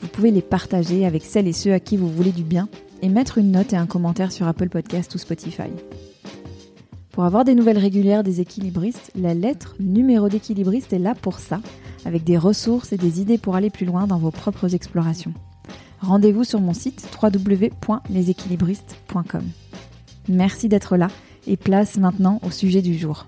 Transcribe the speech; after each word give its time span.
vous 0.00 0.08
pouvez 0.08 0.30
les 0.30 0.42
partager 0.42 1.06
avec 1.06 1.22
celles 1.22 1.48
et 1.48 1.52
ceux 1.52 1.72
à 1.72 1.80
qui 1.80 1.96
vous 1.96 2.08
voulez 2.08 2.32
du 2.32 2.42
bien 2.42 2.68
et 3.02 3.08
mettre 3.08 3.38
une 3.38 3.52
note 3.52 3.72
et 3.72 3.76
un 3.76 3.86
commentaire 3.86 4.32
sur 4.32 4.46
Apple 4.46 4.68
Podcast 4.68 5.14
ou 5.14 5.18
Spotify. 5.18 5.70
Pour 7.12 7.24
avoir 7.24 7.44
des 7.44 7.54
nouvelles 7.54 7.78
régulières 7.78 8.22
des 8.22 8.40
équilibristes, 8.40 9.10
la 9.14 9.34
lettre 9.34 9.76
numéro 9.80 10.28
d'équilibriste 10.28 10.92
est 10.92 10.98
là 10.98 11.14
pour 11.14 11.38
ça, 11.38 11.60
avec 12.04 12.24
des 12.24 12.38
ressources 12.38 12.92
et 12.92 12.96
des 12.96 13.20
idées 13.20 13.38
pour 13.38 13.56
aller 13.56 13.70
plus 13.70 13.86
loin 13.86 14.06
dans 14.06 14.18
vos 14.18 14.30
propres 14.30 14.74
explorations. 14.74 15.34
Rendez-vous 16.00 16.44
sur 16.44 16.60
mon 16.60 16.72
site 16.72 17.06
www.leséquilibristes.com. 17.20 19.42
Merci 20.28 20.68
d'être 20.68 20.96
là 20.96 21.08
et 21.46 21.56
place 21.56 21.98
maintenant 21.98 22.40
au 22.46 22.50
sujet 22.50 22.82
du 22.82 22.96
jour. 22.96 23.26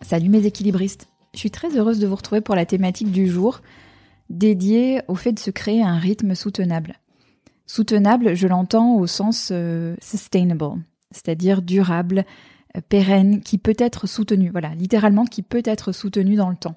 Salut 0.00 0.30
mes 0.30 0.46
équilibristes, 0.46 1.08
je 1.34 1.38
suis 1.38 1.50
très 1.50 1.76
heureuse 1.76 1.98
de 1.98 2.06
vous 2.06 2.16
retrouver 2.16 2.40
pour 2.40 2.54
la 2.54 2.64
thématique 2.66 3.12
du 3.12 3.28
jour, 3.28 3.60
dédié 4.32 5.02
au 5.08 5.14
fait 5.14 5.32
de 5.32 5.38
se 5.38 5.50
créer 5.50 5.82
un 5.82 5.98
rythme 5.98 6.34
soutenable. 6.34 6.96
Soutenable, 7.66 8.34
je 8.34 8.48
l'entends 8.48 8.96
au 8.96 9.06
sens 9.06 9.50
euh, 9.52 9.94
sustainable, 10.00 10.82
c'est-à-dire 11.10 11.62
durable, 11.62 12.24
euh, 12.76 12.80
pérenne, 12.88 13.40
qui 13.40 13.58
peut 13.58 13.76
être 13.78 14.06
soutenu. 14.08 14.50
Voilà, 14.50 14.74
littéralement 14.74 15.24
qui 15.24 15.42
peut 15.42 15.62
être 15.64 15.92
soutenu 15.92 16.34
dans 16.34 16.50
le 16.50 16.56
temps. 16.56 16.76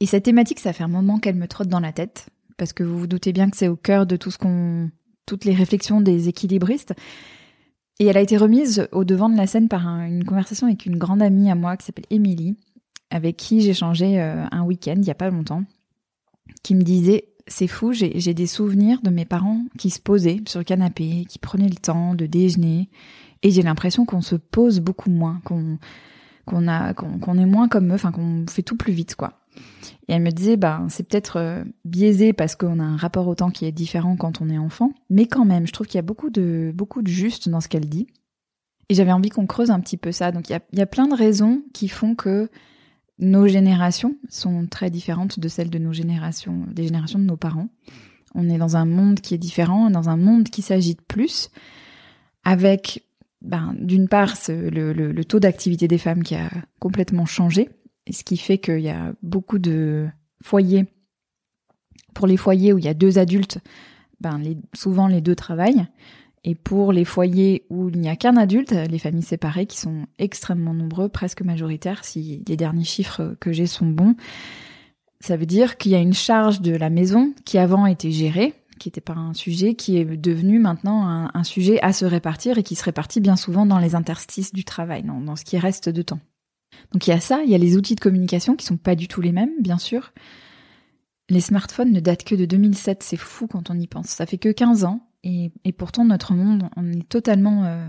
Et 0.00 0.06
cette 0.06 0.24
thématique, 0.24 0.60
ça 0.60 0.72
fait 0.72 0.84
un 0.84 0.88
moment 0.88 1.18
qu'elle 1.18 1.34
me 1.34 1.48
trotte 1.48 1.68
dans 1.68 1.80
la 1.80 1.92
tête, 1.92 2.28
parce 2.56 2.72
que 2.72 2.84
vous 2.84 2.98
vous 2.98 3.06
doutez 3.06 3.32
bien 3.32 3.50
que 3.50 3.56
c'est 3.56 3.68
au 3.68 3.76
cœur 3.76 4.06
de 4.06 4.16
tout 4.16 4.30
ce 4.30 4.38
qu'on, 4.38 4.90
toutes 5.26 5.44
les 5.44 5.54
réflexions 5.54 6.00
des 6.00 6.28
équilibristes. 6.28 6.94
Et 8.00 8.06
elle 8.06 8.16
a 8.16 8.20
été 8.20 8.36
remise 8.36 8.88
au 8.92 9.04
devant 9.04 9.28
de 9.28 9.36
la 9.36 9.46
scène 9.46 9.68
par 9.68 9.86
une 9.86 10.24
conversation 10.24 10.66
avec 10.66 10.84
une 10.84 10.98
grande 10.98 11.22
amie 11.22 11.50
à 11.50 11.54
moi 11.54 11.76
qui 11.76 11.86
s'appelle 11.86 12.06
Émilie, 12.10 12.56
avec 13.10 13.36
qui 13.36 13.60
j'ai 13.60 13.74
changé 13.74 14.20
euh, 14.20 14.44
un 14.50 14.62
week-end 14.62 14.96
il 14.96 15.06
y 15.06 15.10
a 15.10 15.14
pas 15.14 15.30
longtemps 15.30 15.64
qui 16.62 16.74
me 16.74 16.82
disait 16.82 17.26
c'est 17.46 17.66
fou, 17.66 17.92
j'ai 17.92 18.34
des 18.34 18.46
souvenirs 18.46 19.00
de 19.02 19.10
mes 19.10 19.24
parents 19.24 19.62
qui 19.78 19.90
se 19.90 20.00
posaient 20.00 20.40
sur 20.46 20.60
le 20.60 20.64
canapé, 20.64 21.26
qui 21.28 21.38
prenaient 21.38 21.68
le 21.68 21.74
temps 21.74 22.14
de 22.14 22.26
déjeuner, 22.26 22.88
et 23.42 23.50
j'ai 23.50 23.62
l'impression 23.62 24.06
qu'on 24.06 24.22
se 24.22 24.36
pose 24.36 24.80
beaucoup 24.80 25.10
moins, 25.10 25.40
qu'on 25.44 25.78
qu'on 26.46 26.68
a 26.68 26.92
qu'on 26.94 27.38
est 27.38 27.46
moins 27.46 27.68
comme 27.68 27.90
eux, 27.90 27.94
enfin 27.94 28.12
qu'on 28.12 28.44
fait 28.48 28.62
tout 28.62 28.76
plus 28.76 28.92
vite 28.92 29.14
quoi. 29.14 29.40
Et 30.08 30.12
elle 30.12 30.22
me 30.22 30.30
disait 30.30 30.56
bah 30.56 30.82
c'est 30.88 31.06
peut-être 31.06 31.38
euh, 31.38 31.64
biaisé 31.84 32.32
parce 32.32 32.56
qu'on 32.56 32.80
a 32.80 32.84
un 32.84 32.96
rapport 32.96 33.28
au 33.28 33.34
temps 33.34 33.50
qui 33.50 33.66
est 33.66 33.72
différent 33.72 34.16
quand 34.16 34.40
on 34.40 34.50
est 34.50 34.58
enfant, 34.58 34.92
mais 35.10 35.26
quand 35.26 35.44
même, 35.44 35.66
je 35.66 35.72
trouve 35.72 35.86
qu'il 35.86 35.96
y 35.96 36.00
a 36.00 36.02
beaucoup 36.02 36.30
de 36.30 36.72
beaucoup 36.74 37.02
de 37.02 37.08
juste 37.08 37.48
dans 37.48 37.60
ce 37.60 37.68
qu'elle 37.68 37.88
dit. 37.88 38.06
Et 38.90 38.94
j'avais 38.94 39.12
envie 39.12 39.30
qu'on 39.30 39.46
creuse 39.46 39.70
un 39.70 39.80
petit 39.80 39.96
peu 39.96 40.12
ça. 40.12 40.30
Donc 40.30 40.48
il 40.50 40.52
y 40.52 40.56
a, 40.56 40.60
il 40.72 40.78
y 40.78 40.82
a 40.82 40.86
plein 40.86 41.06
de 41.06 41.14
raisons 41.14 41.62
qui 41.72 41.88
font 41.88 42.14
que 42.14 42.50
nos 43.18 43.46
générations 43.46 44.16
sont 44.28 44.66
très 44.66 44.90
différentes 44.90 45.38
de 45.38 45.48
celles 45.48 45.70
de 45.70 45.78
nos 45.78 45.92
générations, 45.92 46.64
des 46.72 46.84
générations 46.84 47.18
de 47.18 47.24
nos 47.24 47.36
parents. 47.36 47.68
On 48.34 48.48
est 48.48 48.58
dans 48.58 48.76
un 48.76 48.84
monde 48.84 49.20
qui 49.20 49.34
est 49.34 49.38
différent, 49.38 49.90
dans 49.90 50.08
un 50.08 50.16
monde 50.16 50.48
qui 50.48 50.62
s'agite 50.62 51.02
plus, 51.02 51.50
avec 52.42 53.04
ben, 53.40 53.74
d'une 53.78 54.08
part 54.08 54.34
le, 54.48 54.92
le, 54.92 55.24
taux 55.24 55.38
d'activité 55.38 55.86
des 55.86 55.98
femmes 55.98 56.22
qui 56.22 56.34
a 56.34 56.50
complètement 56.80 57.26
changé, 57.26 57.68
et 58.06 58.12
ce 58.12 58.24
qui 58.24 58.36
fait 58.36 58.58
qu'il 58.58 58.80
y 58.80 58.90
a 58.90 59.12
beaucoup 59.22 59.58
de 59.58 60.08
foyers. 60.42 60.86
Pour 62.14 62.26
les 62.26 62.36
foyers 62.36 62.72
où 62.72 62.78
il 62.78 62.84
y 62.84 62.88
a 62.88 62.94
deux 62.94 63.18
adultes, 63.18 63.58
ben, 64.20 64.40
souvent 64.74 65.06
les 65.06 65.20
deux 65.20 65.34
travaillent. 65.34 65.86
Et 66.44 66.54
pour 66.54 66.92
les 66.92 67.06
foyers 67.06 67.64
où 67.70 67.88
il 67.88 67.98
n'y 67.98 68.08
a 68.08 68.16
qu'un 68.16 68.36
adulte, 68.36 68.72
les 68.72 68.98
familles 68.98 69.22
séparées 69.22 69.64
qui 69.64 69.78
sont 69.78 70.06
extrêmement 70.18 70.74
nombreux, 70.74 71.08
presque 71.08 71.40
majoritaires, 71.40 72.04
si 72.04 72.44
les 72.46 72.56
derniers 72.56 72.84
chiffres 72.84 73.34
que 73.40 73.50
j'ai 73.50 73.66
sont 73.66 73.86
bons, 73.86 74.14
ça 75.20 75.38
veut 75.38 75.46
dire 75.46 75.78
qu'il 75.78 75.92
y 75.92 75.94
a 75.94 76.00
une 76.00 76.12
charge 76.12 76.60
de 76.60 76.76
la 76.76 76.90
maison 76.90 77.32
qui 77.46 77.56
avant 77.56 77.86
était 77.86 78.10
gérée, 78.10 78.52
qui 78.78 78.88
n'était 78.88 79.00
pas 79.00 79.14
un 79.14 79.32
sujet, 79.32 79.74
qui 79.74 79.96
est 79.96 80.04
devenu 80.04 80.58
maintenant 80.58 81.30
un, 81.32 81.44
sujet 81.44 81.80
à 81.80 81.94
se 81.94 82.04
répartir 82.04 82.58
et 82.58 82.62
qui 82.62 82.74
se 82.74 82.84
répartit 82.84 83.20
bien 83.20 83.36
souvent 83.36 83.64
dans 83.64 83.78
les 83.78 83.94
interstices 83.94 84.52
du 84.52 84.64
travail, 84.64 85.02
dans, 85.02 85.22
dans 85.22 85.36
ce 85.36 85.44
qui 85.44 85.56
reste 85.56 85.88
de 85.88 86.02
temps. 86.02 86.20
Donc 86.92 87.06
il 87.06 87.10
y 87.10 87.14
a 87.14 87.20
ça, 87.20 87.42
il 87.42 87.50
y 87.50 87.54
a 87.54 87.58
les 87.58 87.78
outils 87.78 87.94
de 87.94 88.00
communication 88.00 88.54
qui 88.54 88.66
sont 88.66 88.76
pas 88.76 88.96
du 88.96 89.08
tout 89.08 89.22
les 89.22 89.32
mêmes, 89.32 89.52
bien 89.60 89.78
sûr. 89.78 90.12
Les 91.30 91.40
smartphones 91.40 91.92
ne 91.92 92.00
datent 92.00 92.24
que 92.24 92.34
de 92.34 92.44
2007, 92.44 93.02
c'est 93.02 93.16
fou 93.16 93.46
quand 93.46 93.70
on 93.70 93.78
y 93.78 93.86
pense. 93.86 94.08
Ça 94.08 94.26
fait 94.26 94.36
que 94.36 94.50
15 94.50 94.84
ans 94.84 95.00
et, 95.24 95.72
pourtant, 95.72 96.04
notre 96.04 96.34
monde, 96.34 96.68
on 96.76 96.92
est 96.92 97.08
totalement 97.08 97.64
euh, 97.64 97.88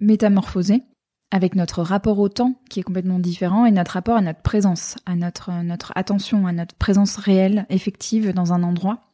métamorphosé 0.00 0.82
avec 1.30 1.54
notre 1.54 1.82
rapport 1.82 2.18
au 2.18 2.28
temps 2.28 2.60
qui 2.68 2.80
est 2.80 2.82
complètement 2.82 3.20
différent 3.20 3.64
et 3.64 3.70
notre 3.70 3.92
rapport 3.92 4.16
à 4.16 4.20
notre 4.20 4.42
présence, 4.42 4.96
à 5.06 5.14
notre, 5.14 5.52
notre 5.62 5.92
attention, 5.94 6.48
à 6.48 6.52
notre 6.52 6.74
présence 6.74 7.16
réelle, 7.16 7.66
effective 7.70 8.32
dans 8.32 8.52
un 8.52 8.64
endroit, 8.64 9.12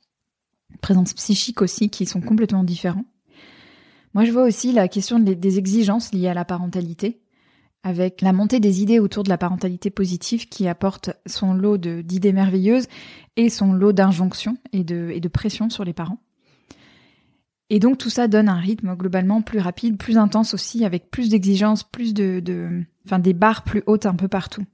présence 0.80 1.12
psychique 1.12 1.60
aussi, 1.60 1.90
qui 1.90 2.06
sont 2.06 2.22
complètement 2.22 2.64
différents. 2.64 3.04
Moi, 4.14 4.24
je 4.24 4.32
vois 4.32 4.44
aussi 4.44 4.72
la 4.72 4.88
question 4.88 5.18
des 5.18 5.58
exigences 5.58 6.12
liées 6.12 6.28
à 6.28 6.34
la 6.34 6.46
parentalité, 6.46 7.20
avec 7.82 8.22
la 8.22 8.32
montée 8.32 8.60
des 8.60 8.82
idées 8.82 8.98
autour 8.98 9.22
de 9.22 9.28
la 9.28 9.38
parentalité 9.38 9.90
positive 9.90 10.48
qui 10.48 10.66
apporte 10.66 11.10
son 11.26 11.54
lot 11.54 11.78
d'idées 11.78 12.32
merveilleuses 12.32 12.88
et 13.36 13.50
son 13.50 13.72
lot 13.72 13.92
d'injonctions 13.92 14.56
et 14.72 14.82
de, 14.82 15.10
et 15.12 15.20
de 15.20 15.28
pression 15.28 15.70
sur 15.70 15.84
les 15.84 15.92
parents. 15.92 16.18
Et 17.70 17.78
donc 17.78 17.98
tout 17.98 18.10
ça 18.10 18.26
donne 18.26 18.48
un 18.48 18.58
rythme 18.58 18.96
globalement 18.96 19.42
plus 19.42 19.60
rapide, 19.60 19.96
plus 19.96 20.18
intense 20.18 20.54
aussi, 20.54 20.84
avec 20.84 21.10
plus 21.10 21.28
d'exigences, 21.28 21.84
plus 21.84 22.12
de, 22.12 22.40
de, 22.40 22.82
enfin 23.06 23.20
des 23.20 23.32
barres 23.32 23.62
plus 23.62 23.84
hautes 23.86 24.06
un 24.06 24.16
peu 24.16 24.26
partout. 24.26 24.64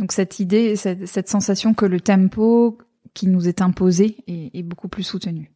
Donc 0.00 0.12
cette 0.12 0.40
idée, 0.40 0.74
cette, 0.76 1.28
sensation 1.28 1.74
que 1.74 1.86
le 1.86 2.00
tempo 2.00 2.78
qui 3.14 3.28
nous 3.28 3.48
est 3.48 3.62
imposé 3.62 4.16
est, 4.26 4.62
beaucoup 4.62 4.88
plus 4.88 5.02
soutenu. 5.02 5.50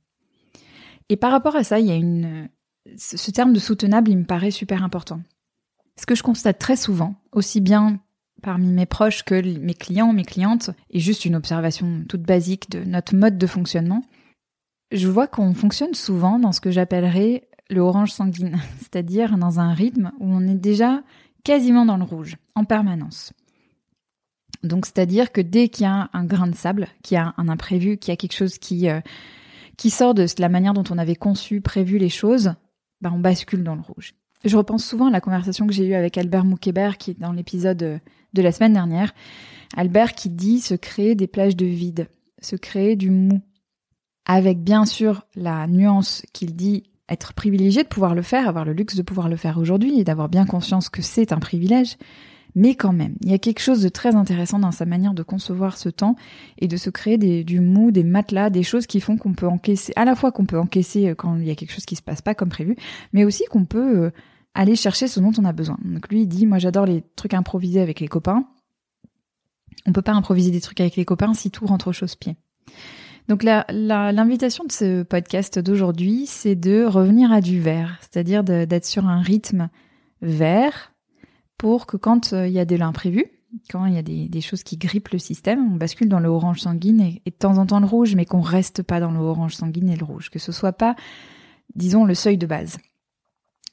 Et 1.09 1.17
par 1.17 1.33
rapport 1.33 1.57
à 1.57 1.65
ça, 1.65 1.81
il 1.81 1.87
y 1.87 1.93
a 1.93 1.97
une, 1.97 2.49
ce 2.97 3.31
terme 3.31 3.53
de 3.53 3.59
soutenable, 3.59 4.11
il 4.11 4.19
me 4.19 4.25
paraît 4.25 4.51
super 4.51 4.83
important. 4.83 5.21
Ce 6.01 6.07
que 6.07 6.15
je 6.15 6.23
constate 6.23 6.59
très 6.59 6.77
souvent, 6.77 7.15
aussi 7.33 7.61
bien 7.61 8.01
parmi 8.43 8.73
mes 8.73 8.87
proches 8.87 9.23
que 9.23 9.41
mes 9.59 9.75
clients, 9.75 10.13
mes 10.13 10.25
clientes, 10.25 10.71
et 10.91 10.99
juste 10.99 11.25
une 11.25 11.37
observation 11.37 12.05
toute 12.09 12.23
basique 12.23 12.71
de 12.71 12.83
notre 12.85 13.15
mode 13.15 13.39
de 13.39 13.47
fonctionnement, 13.47 14.03
je 14.93 15.09
vois 15.09 15.27
qu'on 15.27 15.55
fonctionne 15.55 15.95
souvent 15.95 16.39
dans 16.39 16.53
ce 16.53 16.61
que 16.61 16.71
j'appellerais 16.71 17.49
le 17.71 17.81
orange 17.81 18.13
sanguine, 18.13 18.61
c'est-à-dire 18.79 19.39
dans 19.39 19.59
un 19.59 19.73
rythme 19.73 20.13
où 20.21 20.27
on 20.27 20.47
est 20.47 20.55
déjà 20.55 21.03
quasiment 21.45 21.87
dans 21.87 21.97
le 21.97 22.05
rouge, 22.05 22.37
en 22.55 22.65
permanence. 22.65 23.33
Donc 24.63 24.87
c'est-à-dire 24.87 25.33
que 25.33 25.41
dès 25.41 25.69
qu'il 25.69 25.85
y 25.85 25.89
a 25.89 26.09
un 26.13 26.25
grain 26.25 26.47
de 26.47 26.55
sable, 26.55 26.87
qu'il 27.03 27.17
y 27.17 27.19
a 27.19 27.35
un 27.37 27.49
imprévu, 27.49 27.97
qu'il 27.97 28.13
y 28.13 28.15
a 28.15 28.17
quelque 28.17 28.37
chose 28.37 28.59
qui, 28.59 28.89
euh, 28.89 29.01
qui 29.77 29.91
sort 29.91 30.15
de 30.15 30.27
la 30.39 30.49
manière 30.49 30.75
dont 30.75 30.85
on 30.91 30.99
avait 30.99 31.17
conçu, 31.17 31.61
prévu 31.61 31.99
les 31.99 32.11
choses, 32.11 32.55
bah 33.01 33.11
on 33.13 33.19
bascule 33.19 33.65
dans 33.65 33.75
le 33.75 33.81
rouge. 33.81 34.15
Je 34.45 34.57
repense 34.57 34.85
souvent 34.85 35.07
à 35.07 35.11
la 35.11 35.21
conversation 35.21 35.67
que 35.67 35.73
j'ai 35.73 35.87
eue 35.87 35.95
avec 35.95 36.17
Albert 36.19 36.45
Moukébert, 36.45 36.99
qui 36.99 37.13
est 37.13 37.21
dans 37.21 37.33
l'épisode 37.33 38.01
de 38.33 38.43
la 38.43 38.53
semaine 38.53 38.73
dernière. 38.73 39.15
Albert 39.77 40.15
qui 40.15 40.29
dit 40.29 40.61
se 40.61 40.75
créer 40.75 41.15
des 41.15 41.27
plages 41.27 41.57
de 41.57 41.67
vide, 41.67 42.09
se 42.41 42.57
créer 42.57 42.95
du 42.95 43.11
mou, 43.11 43.41
avec 44.27 44.63
bien 44.63 44.85
sûr 44.85 45.27
la 45.35 45.67
nuance 45.67 46.23
qu'il 46.33 46.55
dit 46.55 46.85
être 47.09 47.35
privilégié 47.35 47.83
de 47.83 47.89
pouvoir 47.89 48.15
le 48.15 48.23
faire, 48.23 48.49
avoir 48.49 48.65
le 48.65 48.73
luxe 48.73 48.97
de 48.97 49.03
pouvoir 49.03 49.29
le 49.29 49.37
faire 49.37 49.59
aujourd'hui 49.59 49.99
et 49.99 50.05
d'avoir 50.05 50.29
bien 50.29 50.47
conscience 50.47 50.89
que 50.89 51.03
c'est 51.03 51.33
un 51.33 51.39
privilège. 51.39 51.97
Mais 52.55 52.75
quand 52.75 52.93
même, 52.93 53.17
il 53.23 53.31
y 53.31 53.35
a 53.35 53.39
quelque 53.39 53.61
chose 53.61 53.81
de 53.81 53.89
très 53.89 54.15
intéressant 54.15 54.59
dans 54.59 54.73
sa 54.73 54.85
manière 54.85 55.15
de 55.15 55.23
concevoir 55.23 55.79
ce 55.79 55.89
temps 55.89 56.17
et 56.59 56.69
de 56.69 56.77
se 56.77 56.91
créer 56.91 57.17
du 57.17 57.61
mou, 57.61 57.91
des 57.91 58.05
matelas, 58.05 58.51
des 58.51 58.63
choses 58.63 58.87
qui 58.87 59.01
font 59.01 59.17
qu'on 59.17 59.33
peut 59.33 59.47
encaisser, 59.47 59.93
à 59.97 60.05
la 60.05 60.15
fois 60.15 60.33
qu'on 60.33 60.45
peut 60.45 60.59
encaisser 60.59 61.09
euh, 61.09 61.15
quand 61.15 61.37
il 61.37 61.47
y 61.47 61.51
a 61.51 61.55
quelque 61.55 61.73
chose 61.73 61.87
qui 61.87 61.97
se 61.97 62.03
passe 62.03 62.21
pas 62.21 62.35
comme 62.35 62.51
prévu, 62.51 62.77
mais 63.15 63.25
aussi 63.25 63.45
qu'on 63.51 63.65
peut 63.65 64.05
euh, 64.05 64.11
aller 64.55 64.77
chercher 64.77 65.09
ce 65.09 65.19
dont 65.19 65.33
on 65.39 65.47
a 65.47 65.53
besoin. 65.53 65.79
Donc 65.83 66.09
lui, 66.11 66.23
il 66.23 66.27
dit, 66.27 66.47
moi 66.47 66.59
j'adore 66.59 66.85
les 66.85 67.03
trucs 67.17 67.35
improvisés 67.35 67.81
avec 67.81 68.01
les 68.01 68.09
copains. 68.09 68.45
On 69.87 69.93
peut 69.93 70.03
pas 70.03 70.13
improviser 70.13 70.51
des 70.51 70.61
trucs 70.61 70.81
avec 70.81 70.97
les 70.97 71.07
copains 71.07 71.33
si 71.33 71.51
tout 71.51 71.67
rentre 71.67 71.89
au 71.89 71.93
chausse-pied. 71.93 72.37
Donc 73.29 73.45
l'invitation 73.45 74.65
de 74.65 74.73
ce 74.73 75.03
podcast 75.03 75.59
d'aujourd'hui, 75.59 76.27
c'est 76.27 76.57
de 76.57 76.85
revenir 76.85 77.33
à 77.33 77.41
du 77.41 77.61
vert, 77.61 77.99
c'est-à-dire 78.01 78.43
d'être 78.45 78.85
sur 78.85 79.07
un 79.07 79.21
rythme 79.21 79.69
vert 80.21 80.93
pour 81.57 81.87
que 81.87 81.97
quand 81.97 82.33
euh, 82.33 82.49
il 82.49 82.53
y 82.53 82.59
a 82.59 82.65
de 82.65 82.75
l'imprévu, 82.75 83.27
quand 83.71 83.87
il 83.87 83.95
y 83.95 83.99
a 83.99 84.03
des, 84.03 84.41
choses 84.41 84.63
qui 84.63 84.77
grippent 84.77 85.11
le 85.11 85.19
système, 85.19 85.73
on 85.73 85.77
bascule 85.77 86.09
dans 86.09 86.19
le 86.19 86.29
orange 86.29 86.61
sanguine 86.61 87.01
et, 87.01 87.23
de 87.25 87.31
temps 87.31 87.59
en 87.59 87.67
temps 87.67 87.81
le 87.81 87.87
rouge, 87.87 88.17
mais 88.17 88.25
qu'on 88.25 88.41
reste 88.41 88.83
pas 88.83 88.99
dans 88.99 89.13
le 89.13 89.21
orange 89.21 89.55
sanguine 89.55 89.89
et 89.91 89.97
le 89.97 90.05
rouge, 90.05 90.31
que 90.31 90.39
ce 90.39 90.53
soit 90.53 90.73
pas, 90.73 90.97
disons, 91.75 92.05
le 92.05 92.15
seuil 92.15 92.39
de 92.39 92.47
base. 92.47 92.79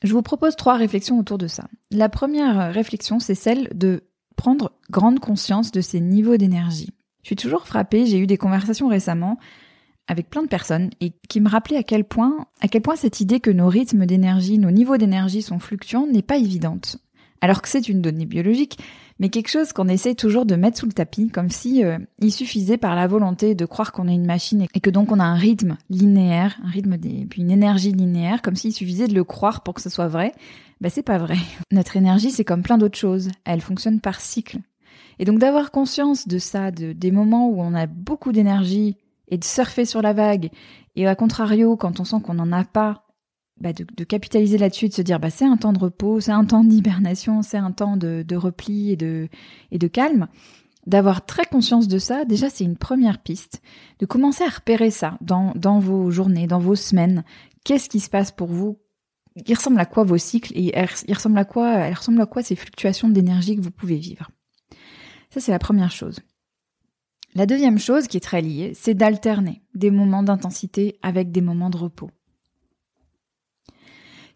Je 0.04 0.14
vous 0.14 0.22
propose 0.22 0.56
trois 0.56 0.76
réflexions 0.76 1.18
autour 1.18 1.38
de 1.38 1.48
ça. 1.48 1.68
La 1.92 2.10
première 2.10 2.74
réflexion, 2.74 3.20
c'est 3.20 3.36
celle 3.36 3.70
de 3.74 4.04
prendre 4.36 4.74
grande 4.90 5.20
conscience 5.20 5.72
de 5.72 5.82
ces 5.82 6.00
niveaux 6.00 6.38
d'énergie. 6.38 6.92
Je 7.24 7.28
suis 7.28 7.36
toujours 7.36 7.68
frappée, 7.68 8.06
j'ai 8.06 8.20
eu 8.20 8.28
des 8.28 8.38
conversations 8.38 8.88
récemment 8.88 9.38
avec 10.10 10.30
plein 10.30 10.42
de 10.42 10.48
personnes 10.48 10.90
et 11.02 11.14
qui 11.30 11.40
me 11.40 11.50
rappelaient 11.50 11.78
à 11.78 11.84
quel 11.84 12.04
point, 12.04 12.48
à 12.62 12.68
quel 12.68 12.82
point 12.82 12.96
cette 12.96 13.22
idée 13.22 13.40
que 13.40 13.52
nos 13.52 13.68
rythmes 13.68 14.06
d'énergie, 14.06 14.58
nos 14.58 14.72
niveaux 14.72 14.98
d'énergie 14.98 15.44
sont 15.44 15.60
fluctuants 15.60 16.08
n'est 16.08 16.24
pas 16.24 16.38
évidente. 16.38 16.98
Alors 17.42 17.62
que 17.62 17.70
c'est 17.70 17.88
une 17.88 18.02
donnée 18.02 18.26
biologique, 18.26 18.80
mais 19.20 19.30
quelque 19.30 19.50
chose 19.50 19.72
qu'on 19.72 19.88
essaie 19.88 20.16
toujours 20.16 20.46
de 20.46 20.56
mettre 20.56 20.80
sous 20.80 20.88
le 20.88 20.92
tapis, 20.92 21.30
comme 21.30 21.50
si 21.50 21.84
euh, 21.84 21.98
il 22.20 22.32
suffisait 22.32 22.78
par 22.78 22.96
la 22.96 23.08
volonté 23.08 23.56
de 23.56 23.66
croire 23.66 23.92
qu'on 23.92 24.08
est 24.08 24.16
une 24.16 24.26
machine 24.26 24.66
et 24.74 24.80
que 24.80 24.90
donc 24.90 25.12
on 25.12 25.20
a 25.20 25.24
un 25.24 25.36
rythme 25.36 25.78
linéaire, 25.90 26.58
un 26.66 26.70
rythme 26.70 26.98
des, 26.98 27.28
puis 27.30 27.42
une 27.42 27.52
énergie 27.52 27.94
linéaire, 27.94 28.42
comme 28.42 28.56
s'il 28.56 28.74
suffisait 28.74 29.08
de 29.08 29.14
le 29.14 29.24
croire 29.24 29.62
pour 29.62 29.74
que 29.74 29.82
ce 29.82 29.90
soit 29.90 30.08
vrai. 30.08 30.34
Ben 30.82 30.90
c'est 30.90 31.04
pas 31.04 31.18
vrai. 31.18 31.38
Notre 31.72 31.98
énergie, 31.98 32.32
c'est 32.32 32.46
comme 32.46 32.64
plein 32.64 32.78
d'autres 32.78 32.98
choses. 32.98 33.30
Elle 33.46 33.62
fonctionne 33.62 34.02
par 34.02 34.20
cycle. 34.20 34.60
Et 35.20 35.26
donc 35.26 35.38
d'avoir 35.38 35.72
conscience 35.72 36.28
de 36.28 36.40
ça, 36.40 36.72
de, 36.72 36.94
des 36.94 37.12
moments 37.12 37.50
où 37.50 37.62
on 37.62 37.76
a 37.76 37.86
beaucoup 37.86 38.32
d'énergie 38.32 38.96
et 39.28 39.38
de 39.38 39.44
surfer 39.44 39.86
sur 39.86 40.02
la 40.02 40.14
vague, 40.14 40.50
et 40.96 41.08
à 41.08 41.16
contrario, 41.16 41.76
quand 41.78 42.00
on 42.00 42.06
sent 42.06 42.22
qu'on 42.24 42.34
n'en 42.34 42.52
a 42.52 42.64
pas, 42.64 43.06
bah, 43.60 43.74
de, 43.74 44.04
capitaliser 44.06 44.58
là-dessus 44.58 44.88
de 44.88 44.94
se 44.94 45.02
dire 45.02 45.20
bah 45.20 45.30
c'est 45.30 45.46
un 45.46 45.58
temps 45.58 45.74
de 45.74 45.80
repos, 45.80 46.22
c'est 46.22 46.32
un 46.32 46.46
temps 46.46 46.64
d'hibernation, 46.64 47.42
c'est 47.42 47.58
un 47.58 47.72
temps 47.72 47.98
de, 47.98 48.36
repli 48.36 48.92
et 48.92 48.96
de, 48.96 49.28
et 49.72 49.78
de 49.78 49.88
calme. 49.88 50.28
D'avoir 50.88 51.26
très 51.26 51.46
conscience 51.46 51.90
de 51.90 52.00
ça, 52.00 52.24
déjà 52.24 52.50
c'est 52.50 52.64
une 52.64 52.78
première 52.78 53.22
piste. 53.22 53.62
De 54.00 54.06
commencer 54.06 54.46
à 54.46 54.50
repérer 54.50 54.92
ça 54.92 55.18
dans, 55.20 55.52
dans 55.56 55.80
vos 55.80 56.10
journées, 56.10 56.48
dans 56.48 56.60
vos 56.60 56.76
semaines. 56.76 57.26
Qu'est-ce 57.66 57.90
qui 57.90 58.00
se 58.00 58.10
passe 58.10 58.32
pour 58.32 58.48
vous? 58.48 58.80
Il 59.46 59.54
ressemble 59.54 59.80
à 59.80 59.86
quoi 59.86 60.06
vos 60.06 60.18
cycles 60.18 60.54
et 60.56 60.74
il 61.08 61.14
ressemble 61.14 61.38
à 61.38 61.46
quoi, 61.46 61.70
elle 61.74 61.94
ressemble 61.94 62.22
à 62.22 62.26
quoi 62.26 62.42
ces 62.42 62.56
fluctuations 62.56 63.10
d'énergie 63.10 63.58
que 63.58 63.62
vous 63.62 63.72
pouvez 63.72 63.98
vivre? 63.98 64.32
Ça 65.34 65.40
c'est 65.40 65.52
la 65.52 65.60
première 65.60 65.92
chose. 65.92 66.20
La 67.36 67.46
deuxième 67.46 67.78
chose 67.78 68.08
qui 68.08 68.18
est 68.18 68.22
très 68.22 68.42
liée, 68.42 68.74
c'est 68.74 68.96
d'alterner 68.96 69.62
des 69.76 69.92
moments 69.92 70.24
d'intensité 70.24 70.98
avec 71.04 71.32
des 71.32 71.42
moments 71.42 71.70
de 71.70 71.78
repos. 71.78 72.10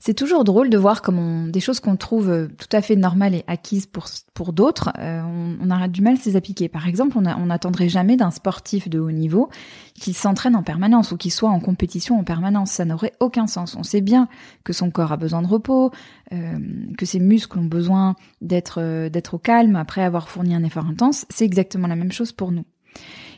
C'est 0.06 0.14
toujours 0.14 0.44
drôle 0.44 0.70
de 0.70 0.78
voir 0.78 1.02
comment 1.02 1.48
des 1.48 1.62
choses 1.62 1.80
qu'on 1.80 1.96
trouve 1.96 2.30
euh, 2.30 2.48
tout 2.58 2.68
à 2.76 2.82
fait 2.82 2.98
normales 2.98 3.36
et 3.36 3.46
acquises 3.48 3.86
pour, 3.86 4.08
pour 4.34 4.52
d'autres, 4.52 4.92
euh, 5.00 5.22
on, 5.22 5.58
on, 5.62 5.72
a 5.72 5.88
du 5.88 6.02
mal 6.02 6.16
à 6.16 6.18
les 6.26 6.36
appliquer. 6.36 6.68
Par 6.68 6.90
exemple, 6.90 7.18
on 7.18 7.46
n'attendrait 7.46 7.88
jamais 7.88 8.18
d'un 8.18 8.30
sportif 8.30 8.90
de 8.90 9.00
haut 9.00 9.14
niveau 9.14 9.50
qu'il 9.94 10.14
s'entraîne 10.14 10.58
en 10.58 10.62
permanence 10.62 11.14
ou 11.14 11.18
qu'il 11.18 11.32
soit 11.32 11.50
en 11.50 11.62
compétition 11.62 12.20
en 12.20 12.26
permanence. 12.26 12.72
Ça 12.72 12.84
n'aurait 12.84 13.14
aucun 13.22 13.48
sens. 13.48 13.78
On 13.78 13.84
sait 13.84 14.02
bien 14.02 14.28
que 14.66 14.74
son 14.74 14.92
corps 14.92 15.14
a 15.14 15.16
besoin 15.16 15.42
de 15.42 15.48
repos, 15.48 15.92
euh, 16.34 16.60
que 16.98 17.06
ses 17.06 17.22
muscles 17.22 17.58
ont 17.60 17.64
besoin 17.64 18.18
d'être 18.42 19.08
d'être 19.08 19.36
au 19.36 19.40
calme 19.40 19.78
après 19.78 20.04
avoir 20.04 20.28
fourni 20.28 20.54
un 20.54 20.66
effort 20.66 20.86
intense. 20.86 21.26
C'est 21.30 21.46
exactement 21.46 21.88
la 21.88 21.96
même 21.96 22.12
chose 22.12 22.34
pour 22.34 22.52
nous. 22.52 22.66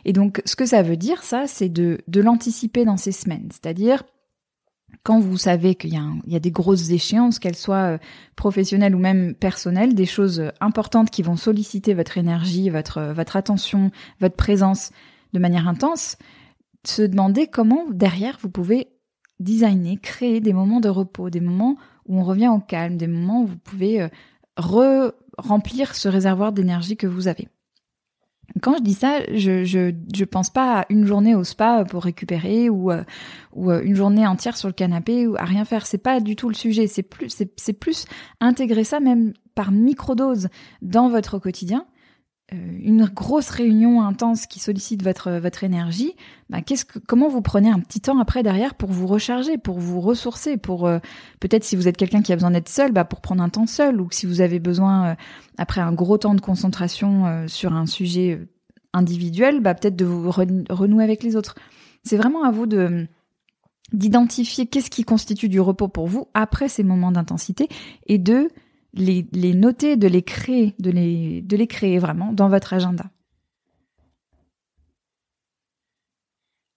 Et 0.03 0.13
donc, 0.13 0.41
ce 0.45 0.55
que 0.55 0.65
ça 0.65 0.81
veut 0.81 0.97
dire, 0.97 1.21
ça, 1.21 1.45
c'est 1.45 1.69
de, 1.69 1.99
de 2.07 2.21
l'anticiper 2.21 2.85
dans 2.85 2.97
ces 2.97 3.11
semaines. 3.11 3.49
C'est-à-dire, 3.51 4.03
quand 5.05 5.19
vous 5.19 5.37
savez 5.37 5.75
qu'il 5.75 5.93
y, 5.93 6.35
a 6.35 6.39
des 6.39 6.51
grosses 6.51 6.89
échéances, 6.89 7.37
qu'elles 7.37 7.55
soient 7.55 7.93
euh, 7.93 7.97
professionnelles 8.35 8.95
ou 8.95 8.99
même 8.99 9.35
personnelles, 9.35 9.93
des 9.93 10.07
choses 10.07 10.39
euh, 10.39 10.49
importantes 10.61 11.11
qui 11.11 11.21
vont 11.21 11.35
solliciter 11.35 11.93
votre 11.93 12.17
énergie, 12.17 12.71
votre, 12.71 12.97
euh, 12.97 13.13
votre 13.13 13.35
attention, 13.35 13.91
votre 14.19 14.35
présence 14.35 14.91
de 15.33 15.39
manière 15.39 15.67
intense, 15.67 16.17
se 16.85 17.03
demander 17.03 17.45
comment 17.45 17.85
derrière 17.91 18.39
vous 18.41 18.49
pouvez 18.49 18.87
designer, 19.39 19.99
créer 20.01 20.41
des 20.41 20.53
moments 20.53 20.79
de 20.79 20.89
repos, 20.89 21.29
des 21.29 21.39
moments 21.39 21.77
où 22.07 22.19
on 22.19 22.23
revient 22.23 22.47
au 22.47 22.59
calme, 22.59 22.97
des 22.97 23.07
moments 23.07 23.43
où 23.43 23.45
vous 23.45 23.57
pouvez 23.57 24.07
re-remplir 24.57 25.93
ce 25.93 26.07
réservoir 26.07 26.51
d'énergie 26.51 26.97
que 26.97 27.07
vous 27.07 27.27
avez. 27.27 27.47
Quand 28.61 28.77
je 28.77 28.83
dis 28.83 28.93
ça, 28.93 29.19
je, 29.33 29.63
je, 29.63 29.93
je 30.13 30.25
pense 30.25 30.49
pas 30.49 30.81
à 30.81 30.85
une 30.89 31.05
journée 31.05 31.35
au 31.35 31.43
spa 31.43 31.83
pour 31.83 32.03
récupérer 32.03 32.69
ou 32.69 32.91
euh, 32.91 33.03
ou 33.53 33.71
euh, 33.71 33.81
une 33.83 33.95
journée 33.95 34.25
entière 34.25 34.55
sur 34.57 34.67
le 34.67 34.73
canapé 34.73 35.27
ou 35.27 35.35
à 35.35 35.43
rien 35.43 35.65
faire. 35.65 35.85
C'est 35.85 35.97
pas 35.97 36.19
du 36.19 36.35
tout 36.35 36.47
le 36.47 36.55
sujet. 36.55 36.87
C'est 36.87 37.03
plus 37.03 37.35
c'est 37.55 37.73
plus 37.73 38.05
intégrer 38.39 38.83
ça 38.83 38.99
même 38.99 39.33
par 39.55 39.71
microdose 39.71 40.49
dans 40.81 41.09
votre 41.09 41.39
quotidien. 41.39 41.85
Euh, 42.53 42.57
une 42.83 43.05
grosse 43.05 43.49
réunion 43.49 44.03
intense 44.03 44.45
qui 44.45 44.59
sollicite 44.59 45.01
votre 45.01 45.31
votre 45.31 45.63
énergie. 45.63 46.13
Bah, 46.49 46.61
qu'est-ce 46.61 46.85
que 46.85 46.99
comment 46.99 47.27
vous 47.27 47.41
prenez 47.41 47.69
un 47.69 47.79
petit 47.79 48.01
temps 48.01 48.19
après 48.19 48.43
derrière 48.43 48.75
pour 48.75 48.91
vous 48.91 49.07
recharger, 49.07 49.57
pour 49.57 49.79
vous 49.79 49.99
ressourcer, 49.99 50.57
pour 50.57 50.87
peut-être 51.39 51.63
si 51.63 51.75
vous 51.75 51.87
êtes 51.87 51.97
quelqu'un 51.97 52.21
qui 52.21 52.31
a 52.33 52.35
besoin 52.35 52.51
d'être 52.51 52.69
seul, 52.69 52.91
bah 52.91 53.03
pour 53.03 53.21
prendre 53.21 53.41
un 53.41 53.49
temps 53.49 53.65
seul 53.65 53.99
ou 53.99 54.09
si 54.11 54.27
vous 54.27 54.41
avez 54.41 54.59
besoin 54.59 55.15
après 55.57 55.81
un 55.81 55.93
gros 55.93 56.17
temps 56.17 56.35
de 56.35 56.41
concentration 56.41 57.25
euh, 57.25 57.47
sur 57.47 57.73
un 57.73 57.85
sujet 57.85 58.33
euh, 58.33 58.47
individuel, 58.93 59.59
bah, 59.61 59.73
peut-être 59.73 59.95
de 59.95 60.05
vous 60.05 60.31
renouer 60.31 61.03
avec 61.03 61.23
les 61.23 61.35
autres. 61.35 61.55
C'est 62.03 62.17
vraiment 62.17 62.43
à 62.43 62.51
vous 62.51 62.65
de 62.65 63.07
d'identifier 63.93 64.65
qu'est-ce 64.65 64.89
qui 64.89 65.03
constitue 65.03 65.47
du 65.47 65.59
repos 65.59 65.87
pour 65.87 66.07
vous 66.07 66.27
après 66.33 66.69
ces 66.69 66.83
moments 66.83 67.11
d'intensité 67.11 67.69
et 68.07 68.17
de 68.17 68.49
les, 68.95 69.53
noter, 69.53 69.97
de 69.97 70.07
les 70.07 70.21
créer, 70.21 70.75
de 70.79 70.89
les, 70.89 71.41
de 71.41 71.57
les 71.57 71.67
créer 71.67 71.99
vraiment 71.99 72.31
dans 72.33 72.49
votre 72.49 72.73
agenda. 72.73 73.05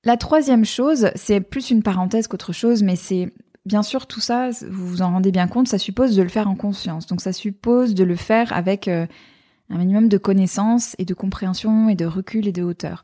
La 0.04 0.16
troisième 0.16 0.64
chose, 0.64 1.10
c'est 1.14 1.40
plus 1.40 1.70
une 1.70 1.82
parenthèse 1.82 2.28
qu'autre 2.28 2.52
chose, 2.52 2.82
mais 2.82 2.96
c'est 2.96 3.32
bien 3.64 3.82
sûr, 3.82 4.06
tout 4.06 4.20
ça, 4.20 4.50
vous 4.68 4.86
vous 4.86 5.02
en 5.02 5.12
rendez 5.12 5.30
bien 5.30 5.46
compte, 5.46 5.68
ça 5.68 5.78
suppose 5.78 6.16
de 6.16 6.22
le 6.22 6.28
faire 6.28 6.48
en 6.48 6.54
conscience. 6.56 7.06
Donc 7.06 7.20
ça 7.20 7.32
suppose 7.32 7.94
de 7.94 8.02
le 8.02 8.16
faire 8.16 8.52
avec 8.52 8.88
euh, 8.88 9.06
un 9.70 9.78
minimum 9.78 10.08
de 10.08 10.18
connaissances 10.18 10.96
et 10.98 11.04
de 11.04 11.14
compréhension 11.14 11.88
et 11.88 11.94
de 11.94 12.06
recul 12.06 12.48
et 12.48 12.52
de 12.52 12.62
hauteur. 12.62 13.02